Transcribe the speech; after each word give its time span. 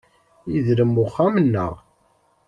Yedrem 0.51 0.93
uxxam-nneɣ. 1.05 1.73